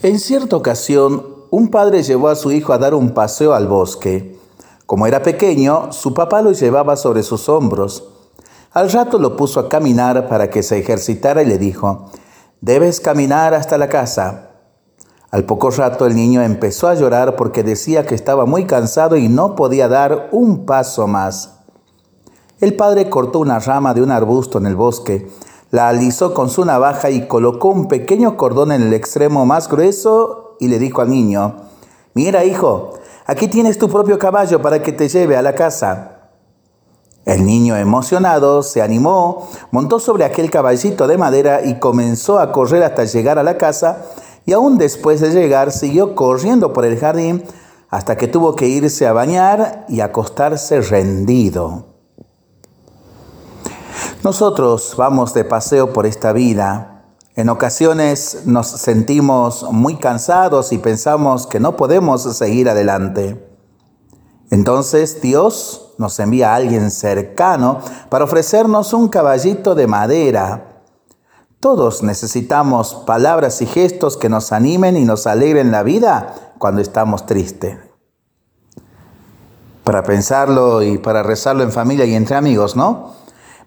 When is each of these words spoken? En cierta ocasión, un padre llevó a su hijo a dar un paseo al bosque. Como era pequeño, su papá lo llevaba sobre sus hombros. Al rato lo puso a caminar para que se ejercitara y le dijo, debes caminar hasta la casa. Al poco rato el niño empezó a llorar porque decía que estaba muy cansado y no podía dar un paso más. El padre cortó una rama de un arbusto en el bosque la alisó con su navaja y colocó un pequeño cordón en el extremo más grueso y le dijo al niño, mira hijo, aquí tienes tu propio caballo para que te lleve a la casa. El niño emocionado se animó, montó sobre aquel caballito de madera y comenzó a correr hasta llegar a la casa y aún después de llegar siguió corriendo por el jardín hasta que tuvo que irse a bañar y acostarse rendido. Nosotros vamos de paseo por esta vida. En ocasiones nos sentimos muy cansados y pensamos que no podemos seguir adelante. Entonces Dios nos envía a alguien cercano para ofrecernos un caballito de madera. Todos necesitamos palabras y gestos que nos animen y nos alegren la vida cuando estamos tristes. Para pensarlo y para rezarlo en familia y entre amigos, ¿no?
En 0.00 0.20
cierta 0.20 0.54
ocasión, 0.54 1.26
un 1.50 1.72
padre 1.72 2.04
llevó 2.04 2.28
a 2.28 2.36
su 2.36 2.52
hijo 2.52 2.72
a 2.72 2.78
dar 2.78 2.94
un 2.94 3.14
paseo 3.14 3.52
al 3.52 3.66
bosque. 3.66 4.38
Como 4.86 5.08
era 5.08 5.24
pequeño, 5.24 5.90
su 5.92 6.14
papá 6.14 6.40
lo 6.40 6.52
llevaba 6.52 6.94
sobre 6.94 7.24
sus 7.24 7.48
hombros. 7.48 8.08
Al 8.70 8.92
rato 8.92 9.18
lo 9.18 9.36
puso 9.36 9.58
a 9.58 9.68
caminar 9.68 10.28
para 10.28 10.50
que 10.50 10.62
se 10.62 10.78
ejercitara 10.78 11.42
y 11.42 11.46
le 11.46 11.58
dijo, 11.58 12.10
debes 12.60 13.00
caminar 13.00 13.54
hasta 13.54 13.76
la 13.76 13.88
casa. 13.88 14.50
Al 15.32 15.44
poco 15.46 15.68
rato 15.70 16.06
el 16.06 16.14
niño 16.14 16.42
empezó 16.42 16.86
a 16.86 16.94
llorar 16.94 17.34
porque 17.34 17.64
decía 17.64 18.06
que 18.06 18.14
estaba 18.14 18.46
muy 18.46 18.66
cansado 18.66 19.16
y 19.16 19.28
no 19.28 19.56
podía 19.56 19.88
dar 19.88 20.28
un 20.30 20.64
paso 20.64 21.08
más. 21.08 21.54
El 22.60 22.76
padre 22.76 23.10
cortó 23.10 23.40
una 23.40 23.58
rama 23.58 23.94
de 23.94 24.02
un 24.02 24.12
arbusto 24.12 24.58
en 24.58 24.66
el 24.66 24.76
bosque 24.76 25.28
la 25.70 25.88
alisó 25.88 26.34
con 26.34 26.48
su 26.48 26.64
navaja 26.64 27.10
y 27.10 27.26
colocó 27.26 27.68
un 27.68 27.88
pequeño 27.88 28.36
cordón 28.36 28.72
en 28.72 28.82
el 28.82 28.94
extremo 28.94 29.44
más 29.44 29.68
grueso 29.68 30.56
y 30.60 30.68
le 30.68 30.78
dijo 30.78 31.02
al 31.02 31.10
niño, 31.10 31.56
mira 32.14 32.44
hijo, 32.44 32.94
aquí 33.26 33.48
tienes 33.48 33.78
tu 33.78 33.88
propio 33.88 34.18
caballo 34.18 34.62
para 34.62 34.82
que 34.82 34.92
te 34.92 35.08
lleve 35.08 35.36
a 35.36 35.42
la 35.42 35.54
casa. 35.54 36.30
El 37.26 37.44
niño 37.44 37.76
emocionado 37.76 38.62
se 38.62 38.80
animó, 38.80 39.48
montó 39.70 40.00
sobre 40.00 40.24
aquel 40.24 40.50
caballito 40.50 41.06
de 41.06 41.18
madera 41.18 41.60
y 41.62 41.78
comenzó 41.78 42.38
a 42.38 42.52
correr 42.52 42.82
hasta 42.82 43.04
llegar 43.04 43.38
a 43.38 43.42
la 43.42 43.58
casa 43.58 44.06
y 44.46 44.54
aún 44.54 44.78
después 44.78 45.20
de 45.20 45.30
llegar 45.30 45.70
siguió 45.70 46.14
corriendo 46.14 46.72
por 46.72 46.86
el 46.86 46.98
jardín 46.98 47.44
hasta 47.90 48.16
que 48.16 48.28
tuvo 48.28 48.56
que 48.56 48.68
irse 48.68 49.06
a 49.06 49.12
bañar 49.12 49.84
y 49.90 50.00
acostarse 50.00 50.80
rendido. 50.80 51.97
Nosotros 54.24 54.94
vamos 54.96 55.32
de 55.32 55.44
paseo 55.44 55.92
por 55.92 56.04
esta 56.04 56.32
vida. 56.32 57.04
En 57.36 57.48
ocasiones 57.48 58.42
nos 58.46 58.66
sentimos 58.66 59.64
muy 59.70 59.96
cansados 59.96 60.72
y 60.72 60.78
pensamos 60.78 61.46
que 61.46 61.60
no 61.60 61.76
podemos 61.76 62.22
seguir 62.36 62.68
adelante. 62.68 63.48
Entonces 64.50 65.22
Dios 65.22 65.94
nos 65.98 66.18
envía 66.18 66.52
a 66.52 66.56
alguien 66.56 66.90
cercano 66.90 67.78
para 68.08 68.24
ofrecernos 68.24 68.92
un 68.92 69.08
caballito 69.08 69.76
de 69.76 69.86
madera. 69.86 70.82
Todos 71.60 72.02
necesitamos 72.02 72.96
palabras 73.06 73.62
y 73.62 73.66
gestos 73.66 74.16
que 74.16 74.28
nos 74.28 74.50
animen 74.50 74.96
y 74.96 75.04
nos 75.04 75.28
alegren 75.28 75.70
la 75.70 75.84
vida 75.84 76.54
cuando 76.58 76.80
estamos 76.80 77.24
tristes. 77.24 77.78
Para 79.84 80.02
pensarlo 80.02 80.82
y 80.82 80.98
para 80.98 81.22
rezarlo 81.22 81.62
en 81.62 81.70
familia 81.70 82.04
y 82.04 82.14
entre 82.14 82.34
amigos, 82.34 82.74
¿no? 82.74 83.27